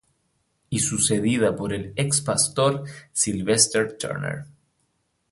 [0.71, 4.45] Y sucedida por el ex Pastor Sylvester Turner.